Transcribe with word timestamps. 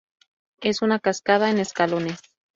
Es 0.61 0.81
una 0.81 0.99
cascada 0.99 1.51
en 1.51 1.59
escalones. 1.59 2.19